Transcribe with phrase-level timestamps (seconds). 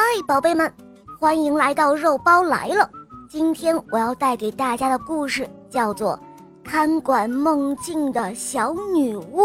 [0.00, 0.72] 嗨，宝贝们，
[1.18, 2.88] 欢迎来到肉包来了。
[3.28, 6.16] 今天我要带给大家的故事叫做
[6.64, 9.40] 《看管梦境的小女巫》。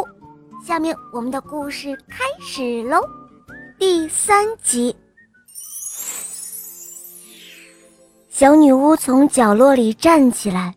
[0.63, 3.01] 下面我们的故事开始喽。
[3.79, 4.95] 第三集，
[8.29, 10.75] 小女巫从角落里站起来，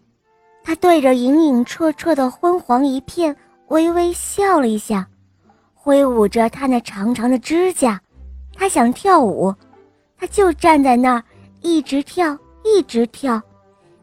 [0.65, 3.37] 她对着影影绰绰的昏黄一片
[3.69, 5.07] 微微笑了一下，
[5.75, 8.01] 挥舞着她那长长的指甲。
[8.59, 9.55] 她想跳舞，
[10.19, 11.23] 她就站在那儿，
[11.61, 13.41] 一直跳，一直跳，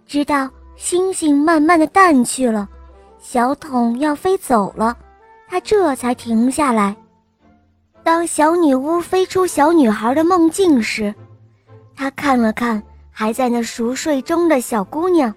[0.05, 2.67] 直到星星慢慢的淡去了，
[3.19, 4.95] 小桶要飞走了，
[5.47, 6.95] 她这才停下来。
[8.03, 11.13] 当小女巫飞出小女孩的梦境时，
[11.95, 15.33] 她看了看还在那熟睡中的小姑娘，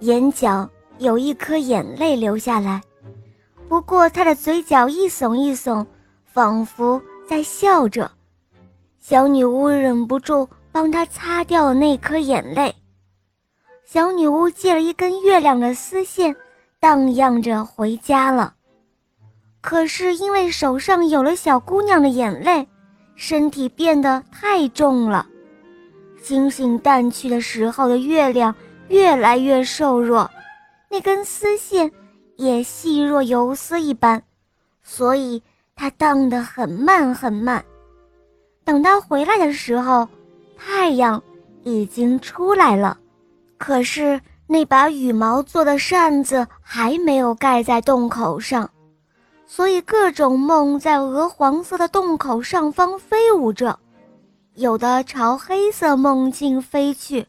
[0.00, 0.68] 眼角
[0.98, 2.80] 有一颗眼泪流下来，
[3.68, 5.84] 不过她的嘴角一耸一耸，
[6.24, 8.10] 仿佛在笑着。
[9.00, 12.74] 小女巫忍不住帮她擦掉了那颗眼泪。
[13.84, 16.36] 小女巫借了一根月亮的丝线，
[16.78, 18.54] 荡漾着回家了。
[19.60, 22.68] 可是因为手上有了小姑娘的眼泪，
[23.16, 25.26] 身体变得太重了。
[26.22, 28.54] 星星淡去的时候的月亮
[28.88, 30.30] 越来越瘦弱，
[30.90, 31.90] 那根丝线
[32.36, 34.22] 也细若游丝一般，
[34.82, 35.42] 所以
[35.74, 37.64] 它荡得很慢很慢。
[38.68, 40.06] 等他回来的时候，
[40.54, 41.22] 太阳
[41.64, 42.98] 已经出来了，
[43.56, 48.68] 可是那把羽毛做的扇子还没有盖在洞口上。
[49.46, 53.78] 所以，各种梦在鹅黄色的洞口上方飞舞着，
[54.52, 57.26] 有的朝黑色梦境飞去，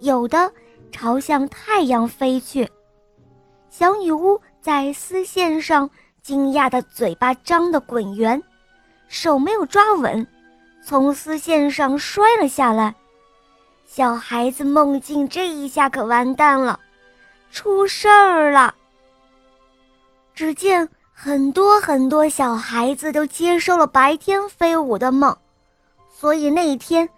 [0.00, 0.52] 有的
[0.92, 2.68] 朝向太阳飞去。
[3.70, 5.88] 小女巫在丝线上
[6.20, 8.42] 惊讶的嘴巴张得滚圆，
[9.08, 10.26] 手没有抓稳，
[10.88, 12.94] 从丝线上摔了下来。
[13.84, 16.78] 小孩子梦境这一下可完蛋了，
[17.50, 18.72] 出事儿了。
[20.32, 20.88] 只见。
[21.18, 25.34] 很多很多小孩子都接受了白天飞舞的梦，
[26.14, 27.08] 所以那一天，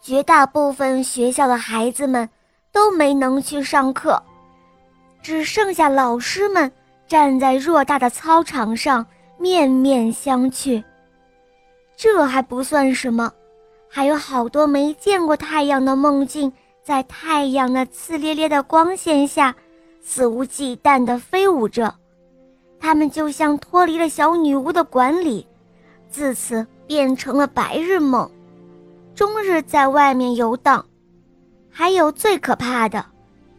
[0.00, 2.26] 绝大部分学校的孩子们
[2.72, 4.22] 都没能去上课，
[5.22, 6.72] 只剩下老师们
[7.06, 9.04] 站在偌大的操场上
[9.36, 10.82] 面面相觑。
[12.02, 13.32] 这还不算什么，
[13.88, 16.52] 还有好多没见过太阳的梦境，
[16.82, 19.54] 在太阳那刺咧咧的光线下，
[20.00, 21.94] 肆无忌惮地飞舞着。
[22.80, 25.46] 他们就像脱离了小女巫的管理，
[26.10, 28.28] 自此变成了白日梦，
[29.14, 30.84] 终日在外面游荡。
[31.70, 33.06] 还有最可怕的，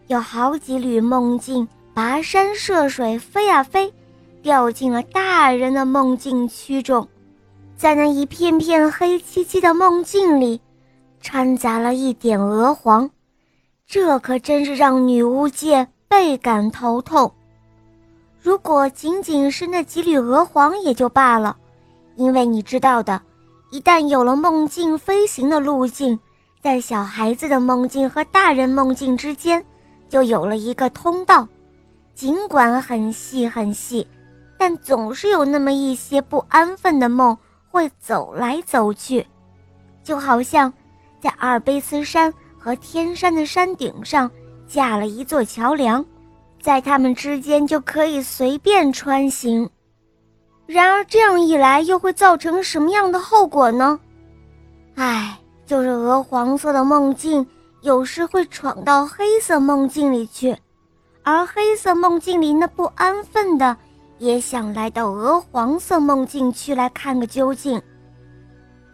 [0.08, 1.66] 有好几缕梦境
[1.96, 3.94] 跋山涉水飞啊飞，
[4.42, 7.08] 掉进了大人的梦境区中，
[7.84, 10.62] 在那一片片黑漆漆的梦境里，
[11.20, 13.10] 掺杂了一点鹅黄，
[13.86, 17.30] 这可真是让女巫界倍感头痛。
[18.42, 21.58] 如果仅仅是那几缕鹅黄也就罢了，
[22.16, 23.22] 因为你知道的，
[23.70, 26.18] 一旦有了梦境飞行的路径，
[26.62, 29.62] 在小孩子的梦境和大人梦境之间，
[30.08, 31.46] 就有了一个通道，
[32.16, 34.08] 尽管很细很细，
[34.58, 37.38] 但总是有那么一些不安分的梦
[37.74, 39.26] 会走来走去，
[40.04, 40.72] 就好像
[41.20, 44.30] 在阿尔卑斯山和天山的山顶上
[44.68, 46.06] 架了一座桥梁。
[46.62, 49.68] 在他们之间就可以随便穿行，
[50.68, 54.00] 然而这样一来又会造成什么样的后果呢？
[54.94, 57.46] 唉，就是鹅黄色的梦境
[57.82, 60.56] 有时会闯到黑色梦境里去，
[61.24, 63.76] 而黑色梦境里那不安分的
[64.24, 67.82] 也想来到鹅黄色梦境区来看个究竟。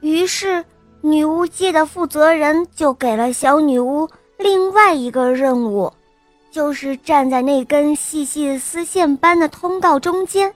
[0.02, 0.66] 于是，
[1.02, 5.94] 女巫界的负责人就给了小女巫另外一个任务。
[6.52, 10.52] 就是站在那根细细的丝线般的通道中间，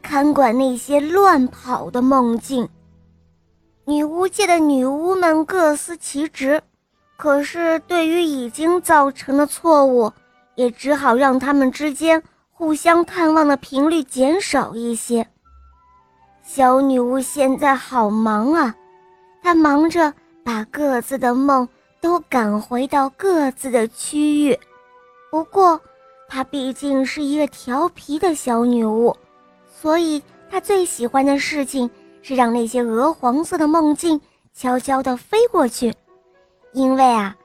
[0.00, 2.68] 看管那些乱跑的梦境。
[3.84, 6.62] 女巫界的女巫们各司其职，
[7.16, 10.12] 可是对于已经造成的错误，
[10.54, 12.22] 也只好让他们之间
[12.64, 15.28] 互相探望的频率减少一些。
[16.42, 18.74] 小女巫现在好忙啊，
[19.42, 21.68] 她忙着把各自的梦
[22.00, 24.58] 都赶回到各自的区域。
[25.30, 25.78] 不过，
[26.26, 29.14] 她毕竟是一个调皮的小女巫，
[29.68, 31.90] 所以她最喜欢的事情
[32.22, 34.18] 是让那些鹅黄色的梦境
[34.54, 35.92] 悄悄地飞过去。
[36.72, 37.36] 因为啊，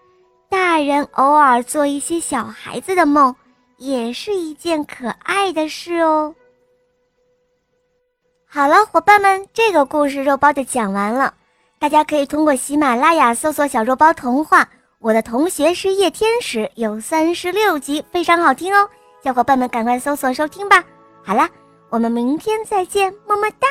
[0.47, 3.35] 大人偶尔做一些小孩子的梦，
[3.79, 6.35] 也是一件可爱的事哦。
[8.45, 11.33] 好了，伙伴们，这个故事肉包就讲完了。
[11.79, 14.67] 大家可以通过喜马拉雅搜索“小肉包童话”，
[14.99, 18.89] 我的同学是夜天使，有三十六集，非常好听哦，
[19.23, 20.83] 小伙伴们赶快搜索收听吧。
[21.23, 21.47] 好了，
[21.89, 23.67] 我们明天再见，么么哒。